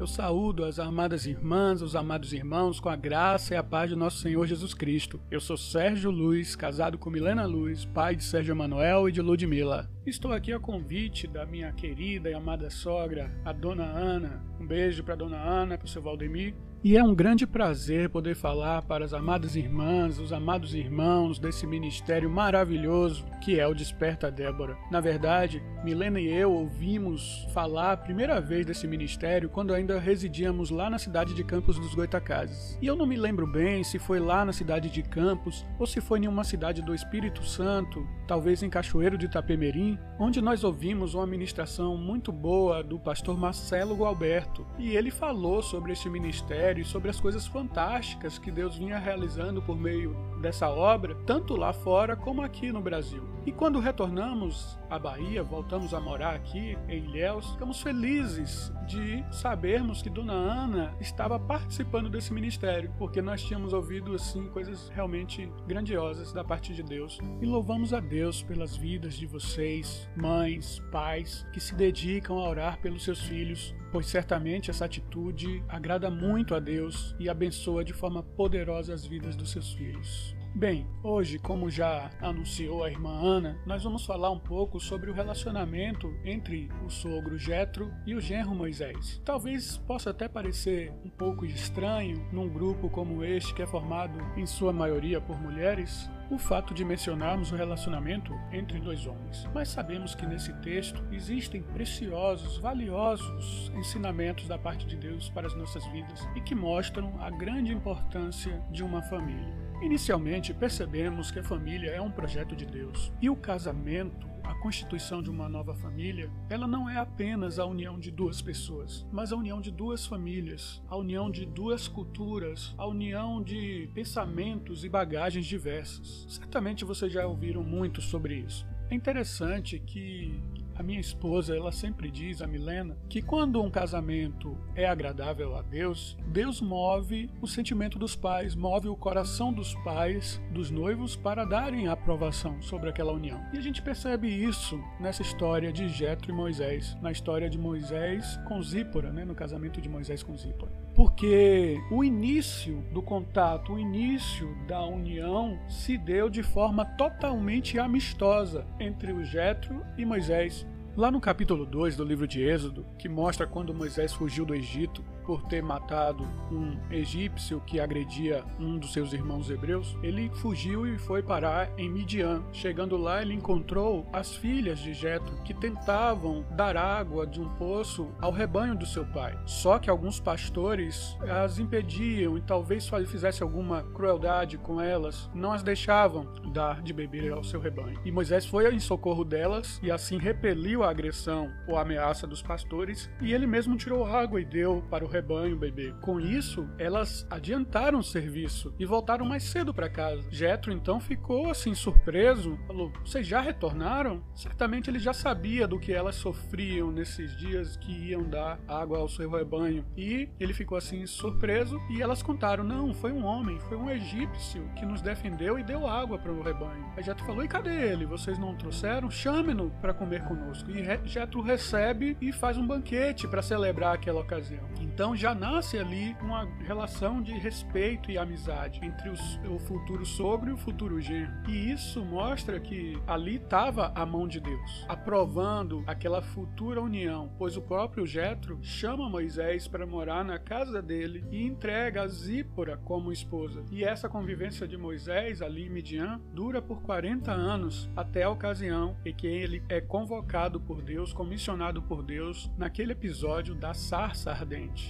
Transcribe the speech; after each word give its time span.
Eu 0.00 0.06
saúdo 0.06 0.64
as 0.64 0.78
amadas 0.78 1.26
irmãs, 1.26 1.82
os 1.82 1.94
amados 1.94 2.32
irmãos, 2.32 2.80
com 2.80 2.88
a 2.88 2.96
graça 2.96 3.52
e 3.52 3.56
a 3.58 3.62
paz 3.62 3.90
de 3.90 3.96
nosso 3.96 4.16
Senhor 4.16 4.46
Jesus 4.46 4.72
Cristo. 4.72 5.20
Eu 5.30 5.40
sou 5.40 5.58
Sérgio 5.58 6.10
Luz, 6.10 6.56
casado 6.56 6.96
com 6.96 7.10
Milena 7.10 7.44
Luz, 7.44 7.84
pai 7.84 8.16
de 8.16 8.24
Sérgio 8.24 8.56
Manuel 8.56 9.10
e 9.10 9.12
de 9.12 9.20
Ludmila. 9.20 9.90
Estou 10.06 10.32
aqui 10.32 10.54
a 10.54 10.58
convite 10.58 11.26
da 11.26 11.44
minha 11.44 11.70
querida 11.72 12.30
e 12.30 12.32
amada 12.34 12.70
sogra, 12.70 13.30
a 13.44 13.52
Dona 13.52 13.84
Ana. 13.84 14.42
Um 14.58 14.66
beijo 14.66 15.04
para 15.04 15.16
Dona 15.16 15.36
Ana, 15.36 15.76
para 15.76 15.84
o 15.84 15.88
seu 15.88 16.00
Valdemir 16.00 16.54
e 16.82 16.96
é 16.96 17.04
um 17.04 17.14
grande 17.14 17.46
prazer 17.46 18.08
poder 18.08 18.34
falar 18.34 18.80
para 18.80 19.04
as 19.04 19.12
amadas 19.12 19.54
irmãs, 19.54 20.18
os 20.18 20.32
amados 20.32 20.74
irmãos 20.74 21.38
desse 21.38 21.66
ministério 21.66 22.30
maravilhoso 22.30 23.26
que 23.42 23.60
é 23.60 23.66
o 23.66 23.74
Desperta 23.74 24.30
Débora. 24.30 24.78
Na 24.90 24.98
verdade, 24.98 25.62
Milena 25.84 26.18
e 26.18 26.28
eu 26.28 26.50
ouvimos 26.52 27.46
falar 27.52 27.92
a 27.92 27.96
primeira 27.96 28.40
vez 28.40 28.64
desse 28.64 28.86
ministério 28.86 29.50
quando 29.50 29.74
ainda 29.74 29.98
residíamos 29.98 30.70
lá 30.70 30.88
na 30.88 30.98
cidade 30.98 31.34
de 31.34 31.44
Campos 31.44 31.78
dos 31.78 31.94
Goitacazes. 31.94 32.78
E 32.80 32.86
eu 32.86 32.96
não 32.96 33.06
me 33.06 33.16
lembro 33.16 33.46
bem 33.46 33.84
se 33.84 33.98
foi 33.98 34.18
lá 34.18 34.42
na 34.42 34.52
cidade 34.52 34.88
de 34.88 35.02
Campos 35.02 35.66
ou 35.78 35.86
se 35.86 36.00
foi 36.00 36.20
em 36.20 36.28
uma 36.28 36.44
cidade 36.44 36.80
do 36.80 36.94
Espírito 36.94 37.44
Santo, 37.44 38.06
talvez 38.26 38.62
em 38.62 38.70
Cachoeiro 38.70 39.18
de 39.18 39.26
Itapemirim, 39.26 39.98
onde 40.18 40.40
nós 40.40 40.64
ouvimos 40.64 41.12
uma 41.12 41.26
ministração 41.26 41.98
muito 41.98 42.32
boa 42.32 42.82
do 42.82 42.98
pastor 42.98 43.38
Marcelo 43.38 43.94
Gualberto. 43.94 44.66
E 44.78 44.96
ele 44.96 45.10
falou 45.10 45.62
sobre 45.62 45.92
este 45.92 46.08
ministério 46.08 46.69
e 46.78 46.84
sobre 46.84 47.10
as 47.10 47.20
coisas 47.20 47.46
fantásticas 47.46 48.38
que 48.38 48.50
Deus 48.50 48.76
vinha 48.76 48.98
realizando 48.98 49.62
por 49.62 49.76
meio 49.76 50.16
dessa 50.40 50.68
obra, 50.68 51.14
tanto 51.26 51.56
lá 51.56 51.72
fora 51.72 52.16
como 52.16 52.42
aqui 52.42 52.72
no 52.72 52.80
Brasil. 52.80 53.28
E 53.46 53.52
quando 53.52 53.80
retornamos 53.80 54.78
à 54.88 54.98
Bahia, 54.98 55.42
voltamos 55.42 55.94
a 55.94 56.00
morar 56.00 56.34
aqui 56.34 56.76
em 56.88 57.04
Ilhéus, 57.04 57.52
ficamos 57.52 57.80
felizes 57.80 58.72
de 58.86 59.24
sabermos 59.30 60.02
que 60.02 60.10
Dona 60.10 60.32
Ana 60.32 60.94
estava 61.00 61.38
participando 61.38 62.10
desse 62.10 62.32
ministério, 62.32 62.92
porque 62.98 63.22
nós 63.22 63.42
tínhamos 63.42 63.72
ouvido 63.72 64.14
assim 64.14 64.46
coisas 64.48 64.88
realmente 64.90 65.50
grandiosas 65.66 66.32
da 66.32 66.44
parte 66.44 66.74
de 66.74 66.82
Deus. 66.82 67.18
E 67.40 67.46
louvamos 67.46 67.94
a 67.94 68.00
Deus 68.00 68.42
pelas 68.42 68.76
vidas 68.76 69.14
de 69.14 69.26
vocês, 69.26 70.08
mães, 70.16 70.82
pais, 70.90 71.46
que 71.52 71.60
se 71.60 71.74
dedicam 71.74 72.38
a 72.38 72.48
orar 72.48 72.80
pelos 72.80 73.04
seus 73.04 73.20
filhos, 73.22 73.74
pois 73.92 74.06
certamente 74.06 74.70
essa 74.70 74.84
atitude 74.84 75.62
agrada 75.68 76.10
muito 76.10 76.54
a 76.54 76.60
Deus 76.60 77.14
e 77.18 77.28
abençoa 77.28 77.84
de 77.84 77.92
forma 77.92 78.22
poderosa 78.22 78.94
as 78.94 79.04
vidas 79.06 79.36
dos 79.36 79.50
seus 79.50 79.72
filhos. 79.72 80.34
Bem, 80.54 80.84
hoje, 81.02 81.38
como 81.38 81.70
já 81.70 82.10
anunciou 82.20 82.82
a 82.82 82.90
irmã 82.90 83.10
Ana, 83.10 83.56
nós 83.64 83.84
vamos 83.84 84.04
falar 84.04 84.30
um 84.30 84.38
pouco 84.38 84.80
sobre 84.80 85.08
o 85.08 85.14
relacionamento 85.14 86.12
entre 86.24 86.68
o 86.84 86.90
sogro 86.90 87.38
Jetro 87.38 87.90
e 88.04 88.16
o 88.16 88.20
genro 88.20 88.52
Moisés. 88.52 89.22
Talvez 89.24 89.76
possa 89.76 90.10
até 90.10 90.28
parecer 90.28 90.92
um 91.04 91.08
pouco 91.08 91.46
estranho 91.46 92.28
num 92.32 92.48
grupo 92.48 92.90
como 92.90 93.24
este 93.24 93.54
que 93.54 93.62
é 93.62 93.66
formado 93.66 94.18
em 94.36 94.44
sua 94.44 94.72
maioria 94.72 95.20
por 95.20 95.40
mulheres, 95.40 96.10
o 96.30 96.38
fato 96.38 96.72
de 96.72 96.84
mencionarmos 96.84 97.50
o 97.50 97.56
relacionamento 97.56 98.32
entre 98.52 98.78
dois 98.78 99.06
homens. 99.06 99.48
Mas 99.52 99.68
sabemos 99.68 100.14
que 100.14 100.24
nesse 100.24 100.52
texto 100.60 101.04
existem 101.10 101.60
preciosos, 101.60 102.58
valiosos 102.58 103.72
ensinamentos 103.74 104.46
da 104.46 104.56
parte 104.56 104.86
de 104.86 104.96
Deus 104.96 105.28
para 105.28 105.48
as 105.48 105.54
nossas 105.54 105.84
vidas 105.88 106.26
e 106.36 106.40
que 106.40 106.54
mostram 106.54 107.20
a 107.20 107.30
grande 107.30 107.72
importância 107.72 108.62
de 108.70 108.84
uma 108.84 109.02
família. 109.02 109.52
Inicialmente, 109.82 110.54
percebemos 110.54 111.30
que 111.30 111.40
a 111.40 111.44
família 111.44 111.90
é 111.90 112.00
um 112.00 112.10
projeto 112.10 112.54
de 112.54 112.66
Deus 112.66 113.12
e 113.20 113.28
o 113.28 113.36
casamento 113.36 114.29
a 114.50 114.54
constituição 114.54 115.22
de 115.22 115.30
uma 115.30 115.48
nova 115.48 115.74
família, 115.74 116.28
ela 116.48 116.66
não 116.66 116.90
é 116.90 116.96
apenas 116.96 117.58
a 117.60 117.64
união 117.64 117.98
de 117.98 118.10
duas 118.10 118.42
pessoas, 118.42 119.06
mas 119.12 119.32
a 119.32 119.36
união 119.36 119.60
de 119.60 119.70
duas 119.70 120.04
famílias, 120.04 120.82
a 120.88 120.96
união 120.96 121.30
de 121.30 121.46
duas 121.46 121.86
culturas, 121.86 122.74
a 122.76 122.84
união 122.84 123.40
de 123.40 123.88
pensamentos 123.94 124.84
e 124.84 124.88
bagagens 124.88 125.46
diversas. 125.46 126.26
Certamente 126.28 126.84
vocês 126.84 127.12
já 127.12 127.24
ouviram 127.26 127.62
muito 127.62 128.00
sobre 128.00 128.38
isso. 128.38 128.66
É 128.90 128.94
interessante 128.94 129.78
que 129.78 130.42
a 130.80 130.82
minha 130.82 130.98
esposa, 130.98 131.54
ela 131.54 131.70
sempre 131.70 132.10
diz, 132.10 132.40
a 132.40 132.46
Milena, 132.46 132.96
que 133.06 133.20
quando 133.20 133.62
um 133.62 133.70
casamento 133.70 134.56
é 134.74 134.86
agradável 134.86 135.54
a 135.54 135.60
Deus, 135.60 136.16
Deus 136.26 136.62
move 136.62 137.28
o 137.42 137.46
sentimento 137.46 137.98
dos 137.98 138.16
pais, 138.16 138.54
move 138.54 138.88
o 138.88 138.96
coração 138.96 139.52
dos 139.52 139.74
pais, 139.84 140.40
dos 140.50 140.70
noivos, 140.70 141.14
para 141.14 141.44
darem 141.44 141.86
aprovação 141.86 142.62
sobre 142.62 142.88
aquela 142.88 143.12
união. 143.12 143.44
E 143.52 143.58
a 143.58 143.60
gente 143.60 143.82
percebe 143.82 144.26
isso 144.26 144.82
nessa 144.98 145.20
história 145.20 145.70
de 145.70 145.86
Jetro 145.86 146.30
e 146.30 146.34
Moisés, 146.34 146.96
na 147.02 147.12
história 147.12 147.50
de 147.50 147.58
Moisés 147.58 148.40
com 148.48 148.62
Zípora, 148.62 149.12
né, 149.12 149.22
no 149.22 149.34
casamento 149.34 149.82
de 149.82 149.88
Moisés 149.88 150.22
com 150.22 150.34
Zípora. 150.34 150.72
Porque 151.00 151.80
o 151.90 152.04
início 152.04 152.84
do 152.92 153.00
contato, 153.00 153.72
o 153.72 153.78
início 153.78 154.54
da 154.68 154.84
união 154.84 155.58
se 155.66 155.96
deu 155.96 156.28
de 156.28 156.42
forma 156.42 156.84
totalmente 156.84 157.78
amistosa 157.78 158.66
entre 158.78 159.10
o 159.10 159.24
Jetro 159.24 159.82
e 159.96 160.04
Moisés. 160.04 160.66
Lá 160.94 161.10
no 161.10 161.18
capítulo 161.18 161.64
2 161.64 161.96
do 161.96 162.04
livro 162.04 162.28
de 162.28 162.42
Êxodo, 162.42 162.84
que 162.98 163.08
mostra 163.08 163.46
quando 163.46 163.72
Moisés 163.72 164.12
fugiu 164.12 164.44
do 164.44 164.54
Egito, 164.54 165.02
por 165.30 165.42
ter 165.42 165.62
matado 165.62 166.24
um 166.50 166.76
egípcio 166.90 167.62
que 167.64 167.78
agredia 167.78 168.42
um 168.58 168.76
dos 168.76 168.92
seus 168.92 169.12
irmãos 169.12 169.48
hebreus, 169.48 169.96
ele 170.02 170.28
fugiu 170.28 170.88
e 170.88 170.98
foi 170.98 171.22
parar 171.22 171.70
em 171.78 171.88
Midian. 171.88 172.42
Chegando 172.52 172.96
lá, 172.96 173.22
ele 173.22 173.32
encontrou 173.32 174.08
as 174.12 174.34
filhas 174.34 174.80
de 174.80 174.92
Jetro 174.92 175.32
que 175.44 175.54
tentavam 175.54 176.44
dar 176.56 176.76
água 176.76 177.28
de 177.28 177.40
um 177.40 177.48
poço 177.50 178.08
ao 178.20 178.32
rebanho 178.32 178.74
do 178.74 178.84
seu 178.84 179.06
pai. 179.06 179.38
Só 179.46 179.78
que 179.78 179.88
alguns 179.88 180.18
pastores 180.18 181.16
as 181.20 181.60
impediam 181.60 182.36
e 182.36 182.40
talvez 182.40 182.90
fizesse 183.06 183.40
alguma 183.40 183.84
crueldade 183.84 184.58
com 184.58 184.80
elas, 184.80 185.30
não 185.32 185.52
as 185.52 185.62
deixavam 185.62 186.26
dar 186.52 186.82
de 186.82 186.92
beber 186.92 187.30
ao 187.30 187.44
seu 187.44 187.60
rebanho. 187.60 188.00
E 188.04 188.10
Moisés 188.10 188.44
foi 188.44 188.68
em 188.74 188.80
socorro 188.80 189.24
delas 189.24 189.78
e 189.80 189.92
assim 189.92 190.18
repeliu 190.18 190.82
a 190.82 190.90
agressão 190.90 191.48
ou 191.68 191.78
ameaça 191.78 192.26
dos 192.26 192.42
pastores, 192.42 193.08
e 193.20 193.32
ele 193.32 193.46
mesmo 193.46 193.76
tirou 193.76 194.04
água 194.04 194.40
e 194.40 194.44
deu 194.44 194.82
para 194.90 195.04
o 195.04 195.08
rebanho 195.08 195.19
rebanho, 195.20 195.56
bebê. 195.56 195.92
Com 196.00 196.18
isso, 196.18 196.66
elas 196.78 197.26
adiantaram 197.30 197.98
o 197.98 198.02
serviço 198.02 198.74
e 198.78 198.86
voltaram 198.86 199.26
mais 199.26 199.42
cedo 199.44 199.72
para 199.72 199.90
casa. 199.90 200.26
Jetro 200.30 200.72
então 200.72 200.98
ficou 200.98 201.50
assim 201.50 201.74
surpreso, 201.74 202.58
falou: 202.66 202.90
"Vocês 203.04 203.26
já 203.26 203.40
retornaram?" 203.40 204.22
Certamente 204.34 204.88
ele 204.88 204.98
já 204.98 205.12
sabia 205.12 205.68
do 205.68 205.78
que 205.78 205.92
elas 205.92 206.14
sofriam 206.16 206.90
nesses 206.90 207.36
dias 207.36 207.76
que 207.76 207.92
iam 207.92 208.22
dar 208.22 208.58
água 208.66 208.98
ao 208.98 209.08
seu 209.08 209.30
rebanho. 209.30 209.84
E 209.96 210.28
ele 210.40 210.54
ficou 210.54 210.78
assim 210.78 211.04
surpreso 211.06 211.78
e 211.90 212.00
elas 212.00 212.22
contaram: 212.22 212.64
"Não, 212.64 212.94
foi 212.94 213.12
um 213.12 213.24
homem, 213.24 213.60
foi 213.60 213.76
um 213.76 213.90
egípcio 213.90 214.68
que 214.76 214.86
nos 214.86 215.02
defendeu 215.02 215.58
e 215.58 215.62
deu 215.62 215.86
água 215.86 216.18
para 216.18 216.32
o 216.32 216.42
rebanho." 216.42 216.86
Aí 216.96 217.02
Jetro 217.02 217.26
falou: 217.26 217.44
"E 217.44 217.48
cadê 217.48 217.92
ele? 217.92 218.06
Vocês 218.06 218.38
não 218.38 218.56
trouxeram? 218.56 219.10
Chame-no 219.10 219.70
para 219.82 219.92
comer 219.92 220.24
conosco." 220.24 220.70
E 220.70 220.82
Jetro 221.06 221.42
recebe 221.42 222.16
e 222.20 222.32
faz 222.32 222.56
um 222.56 222.66
banquete 222.66 223.28
para 223.28 223.42
celebrar 223.42 223.94
aquela 223.94 224.20
ocasião. 224.20 224.64
Então 224.80 224.99
então 225.00 225.16
já 225.16 225.34
nasce 225.34 225.78
ali 225.78 226.14
uma 226.20 226.44
relação 226.66 227.22
de 227.22 227.32
respeito 227.32 228.10
e 228.10 228.18
amizade 228.18 228.84
entre 228.84 229.08
os, 229.08 229.40
o 229.50 229.58
futuro 229.58 230.04
sogro 230.04 230.50
e 230.50 230.52
o 230.52 230.58
futuro 230.58 231.00
genro. 231.00 231.32
E 231.48 231.72
isso 231.72 232.04
mostra 232.04 232.60
que 232.60 233.00
ali 233.06 233.36
estava 233.36 233.92
a 233.94 234.04
mão 234.04 234.28
de 234.28 234.38
Deus, 234.38 234.84
aprovando 234.86 235.82
aquela 235.86 236.20
futura 236.20 236.82
união, 236.82 237.32
pois 237.38 237.56
o 237.56 237.62
próprio 237.62 238.06
Jetro 238.06 238.58
chama 238.60 239.08
Moisés 239.08 239.66
para 239.66 239.86
morar 239.86 240.22
na 240.22 240.38
casa 240.38 240.82
dele 240.82 241.24
e 241.30 241.46
entrega 241.46 242.02
a 242.02 242.06
Zípora 242.06 242.76
como 242.76 243.10
esposa. 243.10 243.64
E 243.70 243.82
essa 243.82 244.06
convivência 244.06 244.68
de 244.68 244.76
Moisés 244.76 245.40
ali 245.40 245.64
em 245.64 245.70
Midian 245.70 246.20
dura 246.34 246.60
por 246.60 246.82
40 246.82 247.32
anos 247.32 247.88
até 247.96 248.24
a 248.24 248.30
ocasião 248.30 248.94
em 249.02 249.14
que 249.14 249.26
ele 249.26 249.62
é 249.66 249.80
convocado 249.80 250.60
por 250.60 250.82
Deus, 250.82 251.10
comissionado 251.10 251.80
por 251.80 252.02
Deus 252.02 252.50
naquele 252.58 252.92
episódio 252.92 253.54
da 253.54 253.72
sarça 253.72 254.30
ardente. 254.30 254.89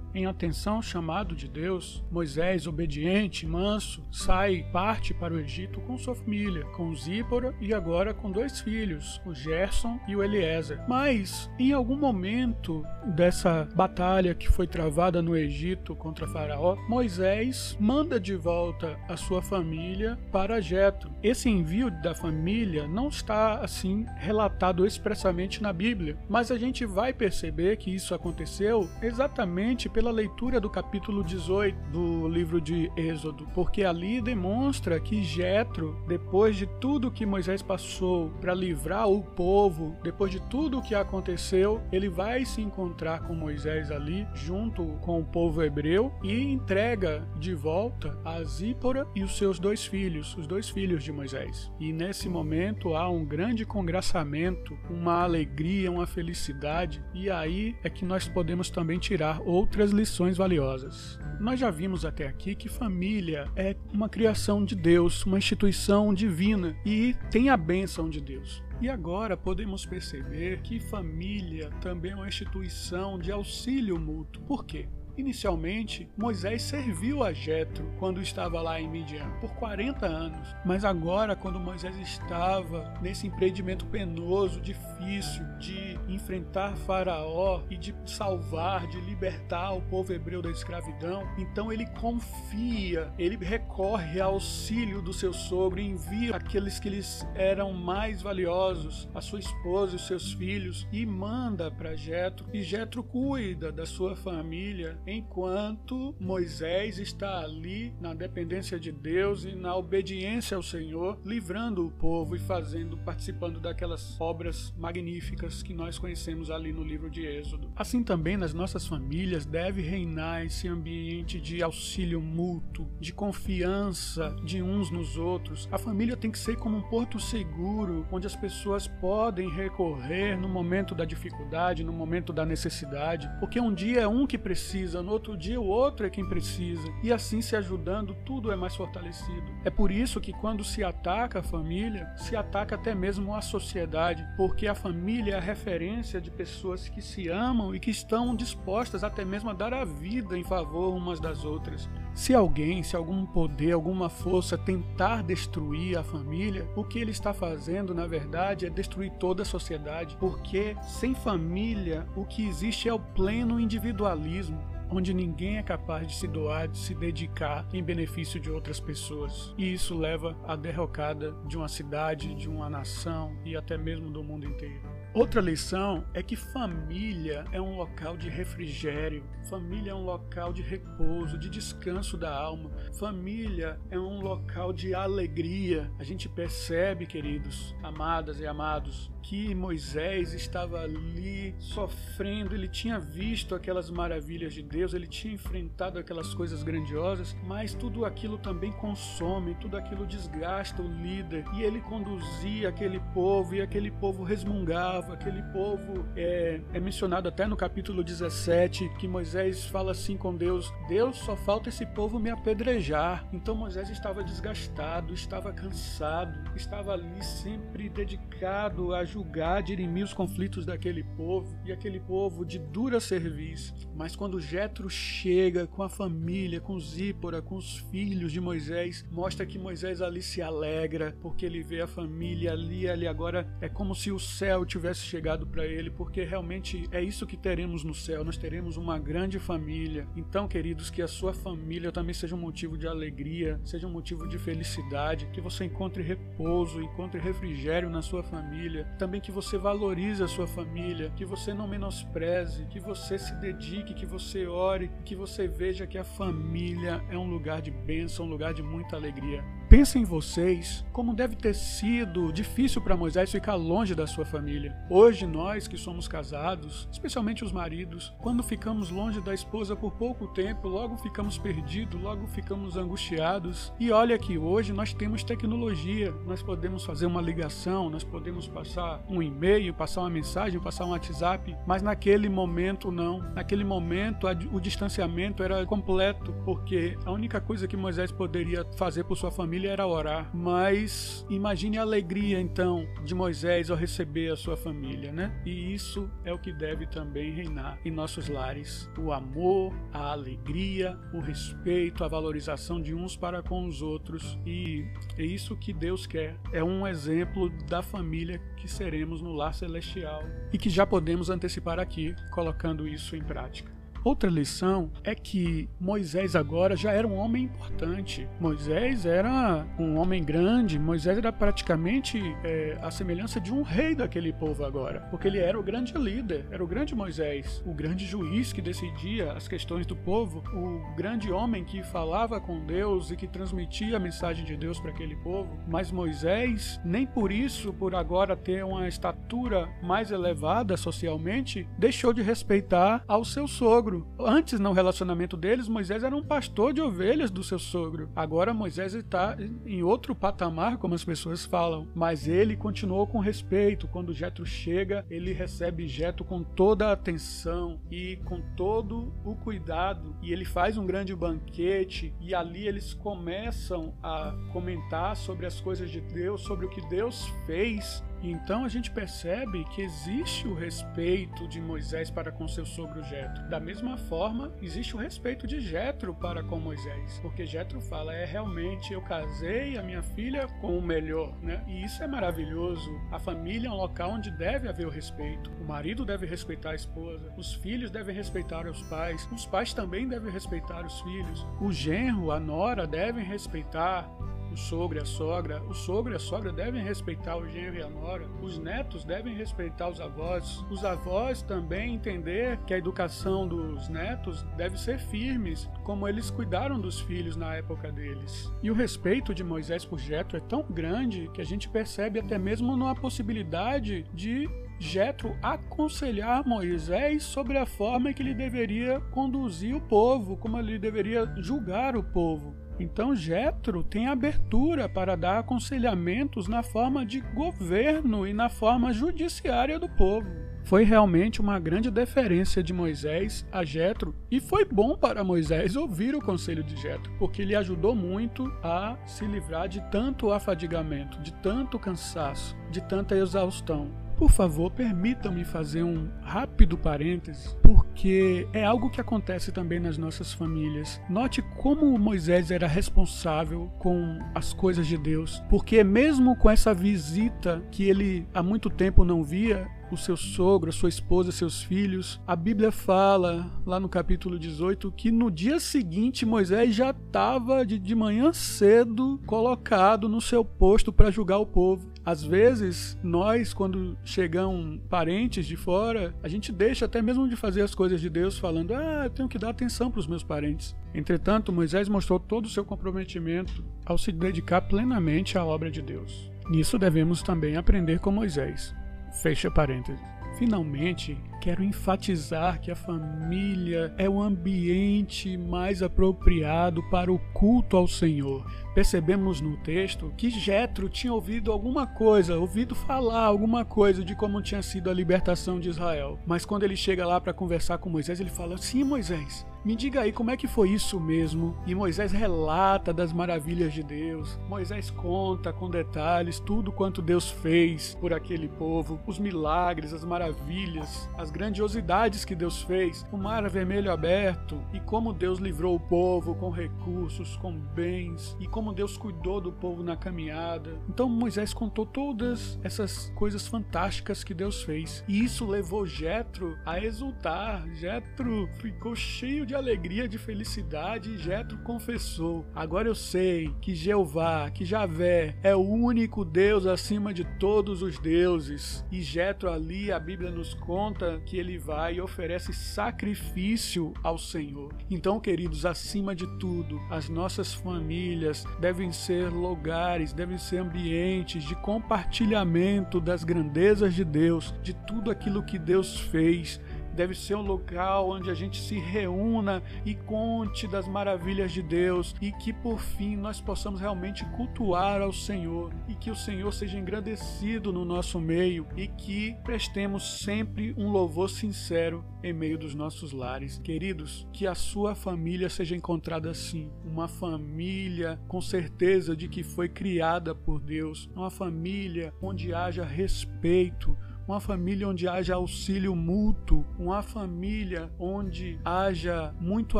Em 0.13 0.25
atenção 0.25 0.75
ao 0.75 0.81
chamado 0.81 1.33
de 1.33 1.47
Deus, 1.47 2.03
Moisés, 2.11 2.67
obediente, 2.67 3.47
manso, 3.47 4.03
sai 4.11 4.65
parte 4.73 5.13
para 5.13 5.33
o 5.33 5.39
Egito 5.39 5.79
com 5.81 5.97
sua 5.97 6.13
família, 6.13 6.65
com 6.75 6.93
Zípora 6.93 7.55
e 7.61 7.73
agora 7.73 8.13
com 8.13 8.29
dois 8.29 8.59
filhos, 8.59 9.21
o 9.25 9.33
Gerson 9.33 9.97
e 10.09 10.15
o 10.15 10.21
Eliezer. 10.21 10.83
Mas, 10.85 11.49
em 11.57 11.71
algum 11.71 11.95
momento 11.95 12.85
dessa 13.15 13.69
batalha 13.73 14.35
que 14.35 14.49
foi 14.49 14.67
travada 14.67 15.21
no 15.21 15.35
Egito 15.35 15.95
contra 15.95 16.27
Faraó, 16.27 16.75
Moisés 16.89 17.77
manda 17.79 18.19
de 18.19 18.35
volta 18.35 18.99
a 19.07 19.15
sua 19.15 19.41
família 19.41 20.19
para 20.29 20.59
Jetro. 20.59 21.09
Esse 21.23 21.49
envio 21.49 21.89
da 21.89 22.13
família 22.13 22.85
não 22.85 23.07
está 23.07 23.59
assim 23.59 24.05
relatado 24.17 24.85
expressamente 24.85 25.61
na 25.61 25.71
Bíblia, 25.71 26.17
mas 26.27 26.51
a 26.51 26.57
gente 26.57 26.85
vai 26.85 27.13
perceber 27.13 27.77
que 27.77 27.93
isso 27.95 28.13
aconteceu 28.13 28.89
exatamente 29.01 29.87
pelo 29.87 30.00
pela 30.01 30.09
leitura 30.09 30.59
do 30.59 30.67
capítulo 30.67 31.23
18 31.23 31.77
do 31.91 32.27
livro 32.27 32.59
de 32.59 32.91
Êxodo, 32.97 33.47
porque 33.53 33.83
ali 33.83 34.19
demonstra 34.19 34.99
que 34.99 35.21
Jetro, 35.21 35.95
depois 36.07 36.55
de 36.55 36.65
tudo 36.65 37.11
que 37.11 37.23
Moisés 37.23 37.61
passou 37.61 38.31
para 38.41 38.51
livrar 38.51 39.07
o 39.07 39.21
povo, 39.21 39.95
depois 40.01 40.31
de 40.31 40.39
tudo 40.49 40.79
o 40.79 40.81
que 40.81 40.95
aconteceu, 40.95 41.83
ele 41.91 42.09
vai 42.09 42.45
se 42.45 42.63
encontrar 42.63 43.27
com 43.27 43.35
Moisés 43.35 43.91
ali, 43.91 44.27
junto 44.33 44.83
com 45.01 45.19
o 45.19 45.23
povo 45.23 45.61
hebreu, 45.61 46.11
e 46.23 46.51
entrega 46.51 47.23
de 47.37 47.53
volta 47.53 48.17
a 48.25 48.43
Zípora 48.43 49.05
e 49.13 49.21
os 49.21 49.37
seus 49.37 49.59
dois 49.59 49.85
filhos, 49.85 50.35
os 50.35 50.47
dois 50.47 50.67
filhos 50.67 51.03
de 51.03 51.11
Moisés. 51.11 51.71
E 51.79 51.93
nesse 51.93 52.27
momento 52.27 52.95
há 52.95 53.07
um 53.07 53.23
grande 53.23 53.67
congraçamento, 53.67 54.75
uma 54.89 55.21
alegria, 55.21 55.91
uma 55.91 56.07
felicidade, 56.07 57.03
e 57.13 57.29
aí 57.29 57.75
é 57.83 57.89
que 57.89 58.03
nós 58.03 58.27
podemos 58.27 58.71
também 58.71 58.97
tirar 58.97 59.39
outras 59.45 59.90
lições 59.91 60.37
valiosas. 60.37 61.19
Nós 61.39 61.59
já 61.59 61.71
vimos 61.71 62.05
até 62.05 62.27
aqui 62.27 62.55
que 62.55 62.69
família 62.69 63.47
é 63.55 63.75
uma 63.93 64.09
criação 64.09 64.63
de 64.63 64.75
Deus, 64.75 65.25
uma 65.25 65.37
instituição 65.37 66.13
divina 66.13 66.75
e 66.85 67.15
tem 67.29 67.49
a 67.49 67.57
bênção 67.57 68.09
de 68.09 68.21
Deus. 68.21 68.63
E 68.81 68.89
agora 68.89 69.37
podemos 69.37 69.85
perceber 69.85 70.61
que 70.61 70.79
família 70.79 71.69
também 71.81 72.11
é 72.11 72.15
uma 72.15 72.27
instituição 72.27 73.19
de 73.19 73.31
auxílio 73.31 73.99
mútuo. 73.99 74.43
Por 74.43 74.65
quê? 74.65 74.87
Inicialmente, 75.17 76.09
Moisés 76.17 76.61
serviu 76.61 77.23
a 77.23 77.33
Jetro 77.33 77.91
quando 77.99 78.21
estava 78.21 78.61
lá 78.61 78.79
em 78.79 78.87
Midian 78.87 79.29
por 79.41 79.53
40 79.55 80.05
anos, 80.05 80.55
mas 80.65 80.85
agora 80.85 81.35
quando 81.35 81.59
Moisés 81.59 81.97
estava 81.97 82.93
nesse 83.01 83.27
empreendimento 83.27 83.85
penoso, 83.85 84.61
difícil 84.61 85.43
de 85.59 85.99
enfrentar 86.07 86.75
Faraó 86.77 87.61
e 87.69 87.77
de 87.77 87.93
salvar, 88.05 88.87
de 88.87 89.01
libertar 89.01 89.73
o 89.73 89.81
povo 89.81 90.13
hebreu 90.13 90.41
da 90.41 90.49
escravidão, 90.49 91.23
então 91.37 91.71
ele 91.71 91.85
confia, 91.99 93.11
ele 93.17 93.35
recorre 93.43 94.19
ao 94.21 94.31
auxílio 94.31 95.01
do 95.01 95.11
seu 95.11 95.33
sogro 95.33 95.79
e 95.79 95.89
envia 95.89 96.35
aqueles 96.35 96.79
que 96.79 96.89
lhes 96.89 97.27
eram 97.35 97.73
mais 97.73 98.21
valiosos, 98.21 99.09
a 99.13 99.19
sua 99.19 99.39
esposa 99.39 99.93
e 99.93 99.95
os 99.97 100.07
seus 100.07 100.33
filhos, 100.33 100.87
e 100.91 101.05
manda 101.05 101.69
para 101.69 101.95
Jetro, 101.95 102.47
e 102.53 102.61
Jetro 102.61 103.03
cuida 103.03 103.71
da 103.71 103.85
sua 103.85 104.15
família 104.15 105.00
enquanto 105.05 106.15
Moisés 106.19 106.99
está 106.99 107.39
ali 107.41 107.93
na 107.99 108.13
dependência 108.13 108.79
de 108.79 108.91
Deus 108.91 109.43
e 109.45 109.55
na 109.55 109.75
obediência 109.75 110.55
ao 110.55 110.63
Senhor, 110.63 111.19
livrando 111.25 111.85
o 111.85 111.91
povo 111.91 112.35
e 112.35 112.39
fazendo, 112.39 112.97
participando 112.97 113.59
daquelas 113.59 114.19
obras 114.19 114.73
magníficas 114.77 115.63
que 115.63 115.73
nós 115.73 115.97
conhecemos 115.97 116.49
ali 116.49 116.71
no 116.71 116.83
livro 116.83 117.09
de 117.09 117.25
Êxodo. 117.25 117.71
Assim 117.75 118.03
também 118.03 118.37
nas 118.37 118.53
nossas 118.53 118.87
famílias 118.87 119.45
deve 119.45 119.81
reinar 119.81 120.45
esse 120.45 120.67
ambiente 120.67 121.39
de 121.39 121.63
auxílio 121.63 122.21
mútuo, 122.21 122.87
de 122.99 123.13
confiança 123.13 124.35
de 124.43 124.61
uns 124.61 124.91
nos 124.91 125.17
outros. 125.17 125.67
A 125.71 125.77
família 125.77 126.15
tem 126.15 126.31
que 126.31 126.39
ser 126.39 126.57
como 126.57 126.77
um 126.77 126.81
porto 126.81 127.19
seguro, 127.19 128.05
onde 128.11 128.27
as 128.27 128.35
pessoas 128.35 128.87
podem 128.87 129.49
recorrer 129.49 130.37
no 130.37 130.47
momento 130.47 130.93
da 130.93 131.05
dificuldade, 131.05 131.83
no 131.83 131.93
momento 131.93 132.31
da 132.33 132.45
necessidade, 132.45 133.29
porque 133.39 133.59
um 133.59 133.73
dia 133.73 134.01
é 134.01 134.07
um 134.07 134.27
que 134.27 134.37
precisa 134.37 134.90
precisa, 134.91 135.01
no 135.01 135.11
outro 135.11 135.37
dia 135.37 135.59
o 135.59 135.65
outro 135.65 136.05
é 136.05 136.09
quem 136.09 136.27
precisa. 136.27 136.87
E 137.01 137.11
assim 137.11 137.41
se 137.41 137.55
ajudando, 137.55 138.15
tudo 138.25 138.51
é 138.51 138.55
mais 138.55 138.75
fortalecido. 138.75 139.51
É 139.63 139.69
por 139.69 139.91
isso 139.91 140.19
que 140.19 140.33
quando 140.33 140.63
se 140.63 140.83
ataca 140.83 141.39
a 141.39 141.43
família, 141.43 142.13
se 142.17 142.35
ataca 142.35 142.75
até 142.75 142.93
mesmo 142.93 143.33
a 143.33 143.41
sociedade, 143.41 144.25
porque 144.35 144.67
a 144.67 144.75
família 144.75 145.35
é 145.35 145.37
a 145.37 145.41
referência 145.41 146.19
de 146.19 146.29
pessoas 146.29 146.89
que 146.89 147.01
se 147.01 147.29
amam 147.29 147.73
e 147.73 147.79
que 147.79 147.91
estão 147.91 148.35
dispostas 148.35 149.03
até 149.03 149.23
mesmo 149.23 149.49
a 149.49 149.53
dar 149.53 149.73
a 149.73 149.85
vida 149.85 150.37
em 150.37 150.43
favor 150.43 150.93
umas 150.93 151.19
das 151.19 151.45
outras. 151.45 151.89
Se 152.13 152.33
alguém, 152.33 152.83
se 152.83 152.95
algum 152.95 153.25
poder, 153.25 153.71
alguma 153.71 154.09
força 154.09 154.57
tentar 154.57 155.23
destruir 155.23 155.97
a 155.97 156.03
família, 156.03 156.67
o 156.75 156.83
que 156.83 156.99
ele 156.99 157.11
está 157.11 157.33
fazendo, 157.33 157.95
na 157.95 158.05
verdade, 158.05 158.65
é 158.65 158.69
destruir 158.69 159.11
toda 159.13 159.43
a 159.43 159.45
sociedade, 159.45 160.17
porque 160.19 160.75
sem 160.83 161.15
família 161.15 162.05
o 162.15 162.25
que 162.25 162.45
existe 162.45 162.89
é 162.89 162.93
o 162.93 162.99
pleno 162.99 163.59
individualismo 163.59 164.59
onde 164.91 165.13
ninguém 165.13 165.57
é 165.57 165.63
capaz 165.63 166.05
de 166.05 166.15
se 166.15 166.27
doar, 166.27 166.67
de 166.67 166.77
se 166.77 166.93
dedicar 166.93 167.65
em 167.73 167.81
benefício 167.81 168.39
de 168.39 168.51
outras 168.51 168.79
pessoas. 168.79 169.53
E 169.57 169.73
isso 169.73 169.97
leva 169.97 170.35
à 170.45 170.55
derrocada 170.55 171.31
de 171.47 171.55
uma 171.55 171.69
cidade, 171.69 172.35
de 172.35 172.49
uma 172.49 172.69
nação 172.69 173.33
e 173.45 173.55
até 173.55 173.77
mesmo 173.77 174.09
do 174.09 174.21
mundo 174.21 174.45
inteiro. 174.45 175.00
Outra 175.13 175.41
lição 175.41 176.05
é 176.13 176.23
que 176.23 176.37
família 176.37 177.43
é 177.51 177.59
um 177.59 177.75
local 177.75 178.15
de 178.15 178.29
refrigério, 178.29 179.25
família 179.49 179.91
é 179.91 179.93
um 179.93 180.05
local 180.05 180.53
de 180.53 180.61
repouso, 180.61 181.37
de 181.37 181.49
descanso 181.49 182.15
da 182.15 182.33
alma, 182.33 182.71
família 182.93 183.77
é 183.89 183.99
um 183.99 184.21
local 184.21 184.71
de 184.71 184.95
alegria. 184.95 185.91
A 185.99 186.03
gente 186.05 186.29
percebe, 186.29 187.05
queridos, 187.05 187.75
amadas 187.83 188.39
e 188.39 188.47
amados, 188.47 189.11
que 189.21 189.53
Moisés 189.53 190.33
estava 190.33 190.81
ali 190.81 191.55
sofrendo, 191.59 192.55
ele 192.55 192.67
tinha 192.69 192.97
visto 192.97 193.53
aquelas 193.53 193.89
maravilhas 193.89 194.53
de 194.53 194.63
Deus, 194.63 194.93
ele 194.93 195.07
tinha 195.07 195.33
enfrentado 195.33 195.99
aquelas 195.99 196.33
coisas 196.33 196.63
grandiosas, 196.63 197.35
mas 197.43 197.73
tudo 197.73 198.05
aquilo 198.05 198.37
também 198.37 198.71
consome, 198.71 199.55
tudo 199.55 199.77
aquilo 199.77 200.07
desgasta 200.07 200.81
o 200.81 200.87
líder, 200.87 201.43
e 201.53 201.63
ele 201.63 201.81
conduzia 201.81 202.69
aquele 202.69 202.99
povo, 203.13 203.55
e 203.55 203.61
aquele 203.61 203.91
povo 203.91 204.23
resmungava, 204.23 205.00
aquele 205.09 205.41
povo 205.53 206.05
é, 206.15 206.59
é 206.73 206.79
mencionado 206.79 207.29
até 207.29 207.47
no 207.47 207.55
capítulo 207.55 208.03
17, 208.03 208.89
que 208.99 209.07
Moisés 209.07 209.65
fala 209.65 209.91
assim 209.91 210.17
com 210.17 210.35
Deus: 210.35 210.73
Deus, 210.89 211.17
só 211.17 211.35
falta 211.35 211.69
esse 211.69 211.85
povo 211.85 212.19
me 212.19 212.29
apedrejar. 212.29 213.25
Então 213.31 213.55
Moisés 213.55 213.89
estava 213.89 214.23
desgastado, 214.23 215.13
estava 215.13 215.53
cansado, 215.53 216.51
estava 216.55 216.91
ali 216.91 217.23
sempre 217.23 217.87
dedicado 217.87 218.93
a 218.93 219.05
julgar, 219.05 219.63
dirimir 219.63 220.03
os 220.03 220.13
conflitos 220.13 220.65
daquele 220.65 221.03
povo 221.03 221.57
e 221.63 221.71
aquele 221.71 221.99
povo 221.99 222.45
de 222.45 222.59
dura 222.59 222.99
serviço. 222.99 223.73
Mas 223.95 224.15
quando 224.15 224.41
Jetro 224.41 224.89
chega 224.89 225.65
com 225.67 225.83
a 225.83 225.89
família, 225.89 226.59
com 226.59 226.79
Zípora, 226.79 227.41
com 227.41 227.55
os 227.55 227.77
filhos 227.91 228.31
de 228.31 228.41
Moisés, 228.41 229.05
mostra 229.09 229.45
que 229.45 229.57
Moisés 229.57 230.01
ali 230.01 230.21
se 230.21 230.41
alegra 230.41 231.15
porque 231.21 231.45
ele 231.45 231.63
vê 231.63 231.81
a 231.81 231.87
família 231.87 232.51
ali, 232.51 232.89
ali 232.89 233.07
agora 233.07 233.47
é 233.61 233.69
como 233.69 233.95
se 233.95 234.11
o 234.11 234.19
céu 234.19 234.65
tivesse 234.65 234.90
chegado 234.93 235.45
para 235.47 235.65
ele, 235.65 235.89
porque 235.89 236.23
realmente 236.23 236.87
é 236.91 237.01
isso 237.01 237.25
que 237.25 237.37
teremos 237.37 237.83
no 237.83 237.93
céu. 237.93 238.23
Nós 238.23 238.37
teremos 238.37 238.77
uma 238.77 238.99
grande 238.99 239.39
família. 239.39 240.07
Então, 240.15 240.47
queridos, 240.47 240.89
que 240.89 241.01
a 241.01 241.07
sua 241.07 241.33
família 241.33 241.91
também 241.91 242.13
seja 242.13 242.35
um 242.35 242.39
motivo 242.39 242.77
de 242.77 242.87
alegria, 242.87 243.59
seja 243.63 243.87
um 243.87 243.91
motivo 243.91 244.27
de 244.27 244.37
felicidade, 244.37 245.27
que 245.33 245.41
você 245.41 245.65
encontre 245.65 246.03
repouso, 246.03 246.81
encontre 246.81 247.19
refrigério 247.19 247.89
na 247.89 248.01
sua 248.01 248.23
família, 248.23 248.85
também 248.97 249.21
que 249.21 249.31
você 249.31 249.57
valorize 249.57 250.23
a 250.23 250.27
sua 250.27 250.47
família, 250.47 251.11
que 251.15 251.25
você 251.25 251.53
não 251.53 251.67
menospreze, 251.67 252.65
que 252.67 252.79
você 252.79 253.17
se 253.17 253.33
dedique, 253.35 253.93
que 253.93 254.05
você 254.05 254.45
ore, 254.45 254.91
que 255.05 255.15
você 255.15 255.47
veja 255.47 255.87
que 255.87 255.97
a 255.97 256.03
família 256.03 257.03
é 257.09 257.17
um 257.17 257.29
lugar 257.29 257.61
de 257.61 257.71
bênção, 257.71 258.25
um 258.25 258.29
lugar 258.29 258.53
de 258.53 258.63
muita 258.63 258.95
alegria. 258.95 259.43
Pensem 259.71 260.01
em 260.01 260.05
vocês 260.05 260.83
como 260.91 261.13
deve 261.13 261.33
ter 261.33 261.55
sido 261.55 262.29
difícil 262.33 262.81
para 262.81 262.97
Moisés 262.97 263.31
ficar 263.31 263.55
longe 263.55 263.95
da 263.95 264.05
sua 264.05 264.25
família. 264.25 264.75
Hoje, 264.89 265.25
nós 265.25 265.65
que 265.65 265.77
somos 265.77 266.09
casados, 266.09 266.89
especialmente 266.91 267.45
os 267.45 267.53
maridos, 267.53 268.13
quando 268.19 268.43
ficamos 268.43 268.89
longe 268.89 269.21
da 269.21 269.33
esposa 269.33 269.73
por 269.73 269.93
pouco 269.93 270.27
tempo, 270.27 270.67
logo 270.67 270.97
ficamos 270.97 271.37
perdidos, 271.37 272.01
logo 272.01 272.27
ficamos 272.27 272.75
angustiados. 272.75 273.71
E 273.79 273.91
olha 273.91 274.19
que 274.19 274.37
hoje 274.37 274.73
nós 274.73 274.93
temos 274.93 275.23
tecnologia, 275.23 276.11
nós 276.27 276.43
podemos 276.43 276.83
fazer 276.83 277.05
uma 277.05 277.21
ligação, 277.21 277.89
nós 277.89 278.03
podemos 278.03 278.49
passar 278.49 279.01
um 279.07 279.23
e-mail, 279.23 279.73
passar 279.73 280.01
uma 280.01 280.09
mensagem, 280.09 280.59
passar 280.59 280.83
um 280.83 280.89
WhatsApp, 280.89 281.55
mas 281.65 281.81
naquele 281.81 282.27
momento 282.27 282.91
não. 282.91 283.19
Naquele 283.33 283.63
momento 283.63 284.27
o 284.51 284.59
distanciamento 284.59 285.41
era 285.41 285.65
completo, 285.65 286.33
porque 286.43 286.97
a 287.05 287.11
única 287.13 287.39
coisa 287.39 287.69
que 287.69 287.77
Moisés 287.77 288.11
poderia 288.11 288.65
fazer 288.75 289.05
por 289.05 289.15
sua 289.15 289.31
família 289.31 289.60
família 289.61 289.73
era 289.73 289.85
orar, 289.85 290.31
mas 290.33 291.23
imagine 291.29 291.77
a 291.77 291.81
alegria 291.81 292.41
então 292.41 292.87
de 293.05 293.13
Moisés 293.13 293.69
ao 293.69 293.77
receber 293.77 294.31
a 294.31 294.35
sua 294.35 294.57
família, 294.57 295.11
né? 295.11 295.39
E 295.45 295.71
isso 295.71 296.09
é 296.25 296.33
o 296.33 296.39
que 296.39 296.51
deve 296.51 296.87
também 296.87 297.31
reinar 297.31 297.77
em 297.85 297.91
nossos 297.91 298.27
lares: 298.27 298.89
o 298.97 299.11
amor, 299.11 299.71
a 299.93 300.11
alegria, 300.11 300.97
o 301.13 301.19
respeito, 301.19 302.03
a 302.03 302.07
valorização 302.07 302.81
de 302.81 302.95
uns 302.95 303.15
para 303.15 303.43
com 303.43 303.67
os 303.67 303.83
outros. 303.83 304.35
E 304.47 304.83
é 305.15 305.23
isso 305.23 305.55
que 305.55 305.71
Deus 305.71 306.07
quer. 306.07 306.35
É 306.51 306.63
um 306.63 306.87
exemplo 306.87 307.49
da 307.67 307.83
família 307.83 308.41
que 308.57 308.67
seremos 308.67 309.21
no 309.21 309.31
lar 309.31 309.53
celestial 309.53 310.23
e 310.51 310.57
que 310.57 310.71
já 310.71 310.87
podemos 310.87 311.29
antecipar 311.29 311.79
aqui, 311.79 312.15
colocando 312.31 312.87
isso 312.87 313.15
em 313.15 313.21
prática. 313.21 313.80
Outra 314.03 314.31
lição 314.31 314.91
é 315.03 315.13
que 315.13 315.69
Moisés 315.79 316.35
agora 316.35 316.75
já 316.75 316.91
era 316.91 317.07
um 317.07 317.15
homem 317.15 317.43
importante. 317.43 318.27
Moisés 318.39 319.05
era 319.05 319.63
um 319.77 319.95
homem 319.97 320.23
grande, 320.23 320.79
Moisés 320.79 321.19
era 321.19 321.31
praticamente 321.31 322.19
é, 322.43 322.79
a 322.81 322.89
semelhança 322.89 323.39
de 323.39 323.53
um 323.53 323.61
rei 323.61 323.93
daquele 323.93 324.33
povo 324.33 324.65
agora, 324.65 325.01
porque 325.11 325.27
ele 325.27 325.37
era 325.37 325.59
o 325.59 325.61
grande 325.61 325.93
líder, 325.93 326.47
era 326.49 326.63
o 326.63 326.67
grande 326.67 326.95
Moisés, 326.95 327.63
o 327.63 327.73
grande 327.73 328.05
juiz 328.07 328.51
que 328.51 328.61
decidia 328.61 329.33
as 329.33 329.47
questões 329.47 329.85
do 329.85 329.95
povo, 329.95 330.43
o 330.51 330.95
grande 330.95 331.31
homem 331.31 331.63
que 331.63 331.83
falava 331.83 332.41
com 332.41 332.65
Deus 332.65 333.11
e 333.11 333.15
que 333.15 333.27
transmitia 333.27 333.97
a 333.97 333.99
mensagem 333.99 334.43
de 334.43 334.57
Deus 334.57 334.79
para 334.79 334.89
aquele 334.89 335.15
povo. 335.17 335.59
Mas 335.67 335.91
Moisés, 335.91 336.81
nem 336.83 337.05
por 337.05 337.31
isso, 337.31 337.71
por 337.71 337.93
agora 337.93 338.35
ter 338.35 338.65
uma 338.65 338.87
estatura 338.87 339.69
mais 339.83 340.09
elevada 340.09 340.75
socialmente, 340.75 341.69
deixou 341.77 342.11
de 342.13 342.23
respeitar 342.23 343.03
ao 343.07 343.23
seu 343.23 343.47
sogro. 343.91 344.07
Antes, 344.19 344.59
no 344.59 344.71
relacionamento 344.71 345.35
deles, 345.35 345.67
Moisés 345.67 346.03
era 346.03 346.15
um 346.15 346.23
pastor 346.23 346.73
de 346.73 346.81
ovelhas 346.81 347.29
do 347.29 347.43
seu 347.43 347.59
sogro. 347.59 348.09
Agora 348.15 348.53
Moisés 348.53 348.93
está 348.93 349.37
em 349.65 349.83
outro 349.83 350.15
patamar, 350.15 350.77
como 350.77 350.95
as 350.95 351.03
pessoas 351.03 351.45
falam, 351.45 351.87
mas 351.93 352.27
ele 352.27 352.55
continuou 352.55 353.05
com 353.05 353.19
respeito. 353.19 353.87
Quando 353.87 354.13
Jetro 354.13 354.45
chega, 354.45 355.05
ele 355.09 355.33
recebe 355.33 355.87
Jetro 355.87 356.23
com 356.23 356.43
toda 356.43 356.87
a 356.87 356.93
atenção 356.93 357.81
e 357.91 358.17
com 358.25 358.41
todo 358.55 359.13
o 359.25 359.35
cuidado, 359.35 360.15
e 360.21 360.31
ele 360.31 360.45
faz 360.45 360.77
um 360.77 360.85
grande 360.85 361.15
banquete 361.15 362.13
e 362.19 362.33
ali 362.33 362.67
eles 362.67 362.93
começam 362.93 363.93
a 364.01 364.33
comentar 364.53 365.15
sobre 365.15 365.45
as 365.45 365.59
coisas 365.59 365.89
de 365.89 365.99
Deus, 365.99 366.41
sobre 366.41 366.65
o 366.65 366.69
que 366.69 366.81
Deus 366.87 367.27
fez 367.45 368.03
então 368.29 368.63
a 368.63 368.69
gente 368.69 368.91
percebe 368.91 369.63
que 369.65 369.81
existe 369.81 370.47
o 370.47 370.53
respeito 370.53 371.47
de 371.47 371.59
Moisés 371.59 372.11
para 372.11 372.31
com 372.31 372.47
seu 372.47 372.65
sogro 372.65 373.03
Jetro. 373.03 373.49
Da 373.49 373.59
mesma 373.59 373.97
forma, 373.97 374.53
existe 374.61 374.95
o 374.95 374.99
respeito 374.99 375.47
de 375.47 375.59
Jetro 375.59 376.13
para 376.13 376.43
com 376.43 376.59
Moisés, 376.59 377.19
porque 377.21 377.45
Jetro 377.45 377.81
fala: 377.81 378.13
"É 378.13 378.25
realmente 378.25 378.93
eu 378.93 379.01
casei 379.01 379.77
a 379.77 379.83
minha 379.83 380.03
filha 380.03 380.47
com 380.59 380.77
o 380.77 380.81
melhor", 380.81 381.37
né? 381.41 381.63
E 381.67 381.83
isso 381.83 382.03
é 382.03 382.07
maravilhoso. 382.07 382.91
A 383.11 383.19
família 383.19 383.67
é 383.67 383.71
um 383.71 383.75
local 383.75 384.11
onde 384.11 384.29
deve 384.31 384.67
haver 384.67 384.85
o 384.85 384.89
respeito. 384.89 385.51
O 385.59 385.65
marido 385.65 386.05
deve 386.05 386.25
respeitar 386.25 386.71
a 386.71 386.75
esposa, 386.75 387.33
os 387.37 387.53
filhos 387.55 387.89
devem 387.89 388.15
respeitar 388.15 388.67
os 388.67 388.81
pais, 388.83 389.27
os 389.31 389.45
pais 389.45 389.73
também 389.73 390.07
devem 390.07 390.31
respeitar 390.31 390.85
os 390.85 391.01
filhos. 391.01 391.45
O 391.59 391.71
genro, 391.71 392.31
a 392.31 392.39
nora 392.39 392.85
devem 392.85 393.23
respeitar 393.23 394.09
o 394.51 394.57
sogro 394.57 394.97
e 394.97 395.01
a 395.01 395.05
sogra, 395.05 395.61
o 395.63 395.73
sogro 395.73 396.13
e 396.13 396.15
a 396.15 396.19
sogra 396.19 396.51
devem 396.51 396.83
respeitar 396.83 397.37
o 397.37 397.47
genro 397.47 397.77
e 397.77 397.81
a 397.81 397.89
nora, 397.89 398.27
os 398.41 398.59
netos 398.59 399.05
devem 399.05 399.33
respeitar 399.33 399.89
os 399.89 400.01
avós, 400.01 400.63
os 400.69 400.83
avós 400.83 401.41
também 401.41 401.95
entender 401.95 402.57
que 402.67 402.73
a 402.73 402.77
educação 402.77 403.47
dos 403.47 403.87
netos 403.87 404.43
deve 404.57 404.77
ser 404.77 404.99
firmes, 404.99 405.69
como 405.83 406.07
eles 406.07 406.29
cuidaram 406.29 406.79
dos 406.79 406.99
filhos 406.99 407.35
na 407.35 407.55
época 407.55 407.91
deles. 407.91 408.51
E 408.61 408.69
o 408.69 408.73
respeito 408.73 409.33
de 409.33 409.43
Moisés 409.43 409.85
por 409.85 409.99
Jetro 409.99 410.37
é 410.37 410.41
tão 410.41 410.63
grande 410.63 411.29
que 411.33 411.41
a 411.41 411.45
gente 411.45 411.69
percebe 411.69 412.19
até 412.19 412.37
mesmo 412.37 412.75
numa 412.75 412.95
possibilidade 412.95 414.05
de 414.13 414.49
Jetro 414.79 415.37
aconselhar 415.43 416.43
Moisés 416.43 417.21
sobre 417.21 417.55
a 417.57 417.67
forma 417.67 418.11
que 418.13 418.23
ele 418.23 418.33
deveria 418.33 418.99
conduzir 419.11 419.75
o 419.75 419.81
povo, 419.81 420.35
como 420.37 420.57
ele 420.57 420.79
deveria 420.79 421.31
julgar 421.37 421.95
o 421.95 422.03
povo. 422.03 422.55
Então 422.81 423.15
Jetro 423.15 423.83
tem 423.83 424.07
abertura 424.07 424.89
para 424.89 425.15
dar 425.15 425.37
aconselhamentos 425.37 426.47
na 426.47 426.63
forma 426.63 427.05
de 427.05 427.21
governo 427.21 428.25
e 428.25 428.33
na 428.33 428.49
forma 428.49 428.91
judiciária 428.91 429.77
do 429.77 429.87
povo. 429.87 430.27
Foi 430.63 430.83
realmente 430.83 431.41
uma 431.41 431.59
grande 431.59 431.91
deferência 431.91 432.63
de 432.63 432.73
Moisés 432.73 433.45
a 433.51 433.63
Jetro 433.63 434.15
e 434.31 434.39
foi 434.39 434.65
bom 434.65 434.97
para 434.97 435.23
Moisés 435.23 435.75
ouvir 435.75 436.15
o 436.15 436.21
conselho 436.21 436.63
de 436.63 436.75
Jetro, 436.75 437.11
porque 437.19 437.43
ele 437.43 437.55
ajudou 437.55 437.95
muito 437.95 438.51
a 438.63 438.97
se 439.05 439.25
livrar 439.25 439.67
de 439.67 439.81
tanto 439.91 440.31
afadigamento, 440.31 441.21
de 441.21 441.33
tanto 441.35 441.77
cansaço, 441.77 442.55
de 442.71 442.81
tanta 442.81 443.15
exaustão. 443.15 443.91
Por 444.21 444.29
favor, 444.29 444.69
permitam-me 444.69 445.43
fazer 445.43 445.81
um 445.81 446.07
rápido 446.21 446.77
parêntese, 446.77 447.55
porque 447.63 448.47
é 448.53 448.63
algo 448.63 448.91
que 448.91 449.01
acontece 449.01 449.51
também 449.51 449.79
nas 449.79 449.97
nossas 449.97 450.31
famílias. 450.31 451.01
Note 451.09 451.41
como 451.57 451.97
Moisés 451.97 452.51
era 452.51 452.67
responsável 452.67 453.71
com 453.79 454.19
as 454.35 454.53
coisas 454.53 454.85
de 454.85 454.95
Deus, 454.95 455.41
porque 455.49 455.83
mesmo 455.83 456.35
com 456.35 456.51
essa 456.51 456.71
visita 456.71 457.63
que 457.71 457.85
ele 457.85 458.27
há 458.31 458.43
muito 458.43 458.69
tempo 458.69 459.03
não 459.03 459.23
via, 459.23 459.67
o 459.91 459.97
seu 459.97 460.15
sogro, 460.15 460.69
a 460.69 460.73
sua 460.73 460.89
esposa, 460.89 461.31
seus 461.31 461.61
filhos. 461.61 462.21
A 462.25 462.35
Bíblia 462.35 462.71
fala, 462.71 463.51
lá 463.65 463.79
no 463.79 463.89
capítulo 463.89 464.39
18, 464.39 464.91
que 464.91 465.11
no 465.11 465.29
dia 465.29 465.59
seguinte 465.59 466.25
Moisés 466.25 466.73
já 466.73 466.91
estava 466.91 467.65
de, 467.65 467.77
de 467.77 467.93
manhã 467.95 468.31
cedo 468.31 469.19
colocado 469.25 470.07
no 470.07 470.21
seu 470.21 470.45
posto 470.45 470.93
para 470.93 471.11
julgar 471.11 471.39
o 471.39 471.45
povo. 471.45 471.90
Às 472.05 472.23
vezes, 472.23 472.97
nós, 473.03 473.53
quando 473.53 473.97
chegam 474.03 474.79
parentes 474.89 475.45
de 475.45 475.55
fora, 475.55 476.13
a 476.23 476.27
gente 476.27 476.51
deixa 476.51 476.85
até 476.85 477.01
mesmo 477.01 477.27
de 477.27 477.35
fazer 477.35 477.61
as 477.61 477.75
coisas 477.75 478.01
de 478.01 478.09
Deus, 478.09 478.37
falando: 478.37 478.73
ah, 478.73 479.03
eu 479.05 479.09
tenho 479.09 479.29
que 479.29 479.37
dar 479.37 479.49
atenção 479.49 479.91
para 479.91 479.99
os 479.99 480.07
meus 480.07 480.23
parentes. 480.23 480.75
Entretanto, 480.93 481.53
Moisés 481.53 481.87
mostrou 481.87 482.19
todo 482.19 482.45
o 482.45 482.49
seu 482.49 482.65
comprometimento 482.65 483.63
ao 483.85 483.97
se 483.97 484.11
dedicar 484.11 484.61
plenamente 484.61 485.37
à 485.37 485.45
obra 485.45 485.69
de 485.69 485.81
Deus. 485.81 486.31
Nisso 486.49 486.77
devemos 486.77 487.21
também 487.21 487.55
aprender 487.55 487.99
com 487.99 488.11
Moisés. 488.11 488.75
Fecha 489.21 489.51
parênteses. 489.51 490.20
Finalmente, 490.37 491.17
quero 491.39 491.63
enfatizar 491.63 492.59
que 492.59 492.71
a 492.71 492.75
família 492.75 493.93
é 493.97 494.09
o 494.09 494.21
ambiente 494.21 495.37
mais 495.37 495.83
apropriado 495.83 496.81
para 496.89 497.11
o 497.11 497.19
culto 497.33 497.75
ao 497.75 497.87
Senhor. 497.87 498.45
Percebemos 498.73 499.41
no 499.41 499.57
texto 499.57 500.13
que 500.15 500.29
Jetro 500.29 500.87
tinha 500.87 501.13
ouvido 501.13 501.51
alguma 501.51 501.85
coisa, 501.85 502.37
ouvido 502.37 502.73
falar 502.73 503.25
alguma 503.25 503.65
coisa 503.65 504.03
de 504.03 504.15
como 504.15 504.41
tinha 504.41 504.61
sido 504.61 504.89
a 504.89 504.93
libertação 504.93 505.59
de 505.59 505.69
Israel. 505.69 506.17
Mas 506.25 506.45
quando 506.45 506.63
ele 506.63 506.75
chega 506.75 507.05
lá 507.05 507.19
para 507.19 507.33
conversar 507.33 507.77
com 507.77 507.89
Moisés, 507.89 508.19
ele 508.19 508.29
fala: 508.29 508.57
"Sim, 508.57 508.83
Moisés, 508.83 509.45
me 509.63 509.75
diga 509.75 510.01
aí 510.01 510.11
como 510.11 510.31
é 510.31 510.37
que 510.37 510.47
foi 510.47 510.69
isso 510.69 510.99
mesmo. 510.99 511.55
E 511.65 511.75
Moisés 511.75 512.11
relata 512.11 512.91
das 512.91 513.13
maravilhas 513.13 513.73
de 513.73 513.83
Deus. 513.83 514.39
Moisés 514.49 514.89
conta 514.89 515.53
com 515.53 515.69
detalhes 515.69 516.39
tudo 516.39 516.71
quanto 516.71 517.01
Deus 517.01 517.29
fez 517.29 517.95
por 517.99 518.13
aquele 518.13 518.47
povo, 518.47 518.99
os 519.05 519.19
milagres, 519.19 519.93
as 519.93 520.03
maravilhas, 520.03 521.09
as 521.17 521.29
grandiosidades 521.29 522.25
que 522.25 522.35
Deus 522.35 522.61
fez, 522.63 523.05
o 523.11 523.17
mar 523.17 523.47
vermelho 523.49 523.91
aberto 523.91 524.61
e 524.73 524.79
como 524.79 525.13
Deus 525.13 525.39
livrou 525.39 525.75
o 525.75 525.79
povo 525.79 526.35
com 526.35 526.49
recursos, 526.49 527.37
com 527.37 527.53
bens 527.53 528.35
e 528.39 528.47
como 528.47 528.73
Deus 528.73 528.97
cuidou 528.97 529.39
do 529.39 529.51
povo 529.51 529.83
na 529.83 529.95
caminhada. 529.95 530.79
Então 530.89 531.07
Moisés 531.07 531.53
contou 531.53 531.85
todas 531.85 532.59
essas 532.63 533.11
coisas 533.15 533.47
fantásticas 533.47 534.23
que 534.23 534.33
Deus 534.33 534.63
fez. 534.63 535.03
E 535.07 535.23
isso 535.23 535.45
levou 535.45 535.85
Jetro 535.85 536.57
a 536.65 536.79
exultar. 536.79 537.67
Jetro 537.75 538.49
ficou 538.59 538.95
cheio 538.95 539.45
de 539.45 539.50
de 539.51 539.55
alegria, 539.55 540.07
de 540.07 540.17
felicidade, 540.17 541.17
Jetro 541.17 541.57
confessou: 541.57 542.45
Agora 542.55 542.87
eu 542.87 542.95
sei 542.95 543.53
que 543.59 543.75
Jeová, 543.75 544.49
que 544.49 544.63
Javé, 544.63 545.35
é 545.43 545.53
o 545.53 545.59
único 545.59 546.23
Deus 546.23 546.65
acima 546.65 547.13
de 547.13 547.25
todos 547.37 547.81
os 547.81 547.99
deuses. 547.99 548.85
E 548.89 549.01
Jetro 549.01 549.51
ali, 549.51 549.91
a 549.91 549.99
Bíblia 549.99 550.31
nos 550.31 550.53
conta 550.53 551.19
que 551.25 551.35
ele 551.35 551.57
vai 551.57 551.95
e 551.95 552.01
oferece 552.01 552.53
sacrifício 552.53 553.93
ao 554.01 554.17
Senhor. 554.17 554.73
Então, 554.89 555.19
queridos, 555.19 555.65
acima 555.65 556.15
de 556.15 556.25
tudo, 556.39 556.79
as 556.89 557.09
nossas 557.09 557.53
famílias 557.53 558.45
devem 558.57 558.93
ser 558.93 559.29
lugares, 559.29 560.13
devem 560.13 560.37
ser 560.37 560.59
ambientes 560.59 561.43
de 561.43 561.55
compartilhamento 561.55 563.01
das 563.01 563.25
grandezas 563.25 563.93
de 563.93 564.05
Deus, 564.05 564.53
de 564.63 564.73
tudo 564.73 565.11
aquilo 565.11 565.43
que 565.43 565.59
Deus 565.59 565.99
fez 565.99 566.57
deve 566.95 567.15
ser 567.15 567.35
um 567.35 567.41
local 567.41 568.09
onde 568.09 568.29
a 568.29 568.33
gente 568.33 568.61
se 568.61 568.79
reúna 568.79 569.61
e 569.85 569.95
conte 569.95 570.67
das 570.67 570.87
maravilhas 570.87 571.51
de 571.51 571.61
Deus 571.61 572.15
e 572.21 572.31
que 572.31 572.53
por 572.53 572.79
fim 572.79 573.15
nós 573.15 573.39
possamos 573.39 573.79
realmente 573.79 574.25
cultuar 574.35 575.01
ao 575.01 575.13
Senhor 575.13 575.73
e 575.87 575.95
que 575.95 576.11
o 576.11 576.15
Senhor 576.15 576.51
seja 576.53 576.77
engrandecido 576.77 577.71
no 577.71 577.85
nosso 577.85 578.19
meio 578.19 578.67
e 578.75 578.87
que 578.87 579.35
prestemos 579.43 580.19
sempre 580.19 580.73
um 580.77 580.89
louvor 580.89 581.29
sincero 581.29 582.03
em 582.23 582.33
meio 582.33 582.57
dos 582.57 582.75
nossos 582.75 583.11
lares. 583.11 583.57
Queridos, 583.59 584.27
que 584.31 584.45
a 584.45 584.55
sua 584.55 584.93
família 584.95 585.49
seja 585.49 585.75
encontrada 585.75 586.29
assim, 586.29 586.71
uma 586.85 587.07
família 587.07 588.19
com 588.27 588.41
certeza 588.41 589.15
de 589.15 589.27
que 589.27 589.43
foi 589.43 589.67
criada 589.69 590.35
por 590.35 590.59
Deus, 590.59 591.09
uma 591.15 591.29
família 591.29 592.13
onde 592.21 592.53
haja 592.53 592.83
respeito, 592.83 593.97
uma 594.27 594.39
família 594.39 594.87
onde 594.87 595.07
haja 595.07 595.35
auxílio 595.35 595.95
mútuo, 595.95 596.65
uma 596.77 597.01
família 597.01 597.91
onde 597.99 598.59
haja 598.63 599.33
muito 599.39 599.79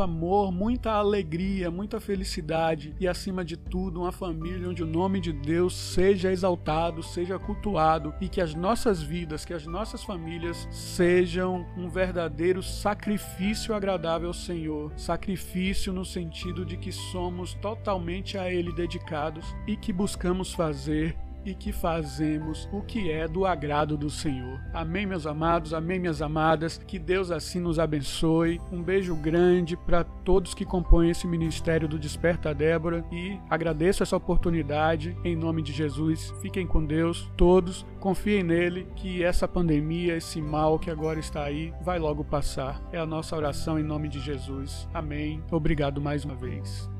amor, 0.00 0.52
muita 0.52 0.92
alegria, 0.92 1.70
muita 1.70 2.00
felicidade 2.00 2.94
e, 3.00 3.08
acima 3.08 3.44
de 3.44 3.56
tudo, 3.56 4.00
uma 4.00 4.12
família 4.12 4.68
onde 4.68 4.82
o 4.82 4.86
nome 4.86 5.20
de 5.20 5.32
Deus 5.32 5.74
seja 5.74 6.30
exaltado, 6.30 7.02
seja 7.02 7.38
cultuado 7.38 8.14
e 8.20 8.28
que 8.28 8.40
as 8.40 8.54
nossas 8.54 9.02
vidas, 9.02 9.44
que 9.44 9.54
as 9.54 9.66
nossas 9.66 10.04
famílias 10.04 10.68
sejam 10.70 11.66
um 11.76 11.88
verdadeiro 11.88 12.62
sacrifício 12.62 13.74
agradável 13.74 14.28
ao 14.28 14.34
Senhor. 14.34 14.92
Sacrifício 14.96 15.92
no 15.92 16.04
sentido 16.04 16.64
de 16.64 16.76
que 16.76 16.92
somos 16.92 17.54
totalmente 17.54 18.36
a 18.36 18.52
Ele 18.52 18.72
dedicados 18.72 19.54
e 19.66 19.76
que 19.76 19.92
buscamos 19.92 20.52
fazer 20.52 21.16
e 21.44 21.54
que 21.54 21.72
fazemos 21.72 22.68
o 22.72 22.82
que 22.82 23.10
é 23.10 23.26
do 23.26 23.44
agrado 23.46 23.96
do 23.96 24.10
Senhor. 24.10 24.60
Amém, 24.72 25.06
meus 25.06 25.26
amados, 25.26 25.74
amém, 25.74 25.98
minhas 25.98 26.22
amadas. 26.22 26.78
Que 26.86 26.98
Deus 26.98 27.30
assim 27.30 27.60
nos 27.60 27.78
abençoe. 27.78 28.60
Um 28.70 28.82
beijo 28.82 29.14
grande 29.14 29.76
para 29.76 30.04
todos 30.04 30.54
que 30.54 30.64
compõem 30.64 31.10
esse 31.10 31.26
ministério 31.26 31.88
do 31.88 31.98
Desperta 31.98 32.54
Débora 32.54 33.04
e 33.10 33.38
agradeço 33.48 34.02
essa 34.02 34.16
oportunidade 34.16 35.16
em 35.24 35.36
nome 35.36 35.62
de 35.62 35.72
Jesus. 35.72 36.32
Fiquem 36.40 36.66
com 36.66 36.84
Deus, 36.84 37.30
todos, 37.36 37.86
confiem 38.00 38.42
nele 38.42 38.86
que 38.96 39.22
essa 39.22 39.48
pandemia, 39.48 40.16
esse 40.16 40.40
mal 40.40 40.78
que 40.78 40.90
agora 40.90 41.18
está 41.18 41.44
aí, 41.44 41.72
vai 41.82 41.98
logo 41.98 42.24
passar. 42.24 42.80
É 42.92 42.98
a 42.98 43.06
nossa 43.06 43.36
oração 43.36 43.78
em 43.78 43.82
nome 43.82 44.08
de 44.08 44.20
Jesus. 44.20 44.88
Amém. 44.92 45.42
Obrigado 45.50 46.00
mais 46.00 46.24
uma 46.24 46.34
vez. 46.34 46.90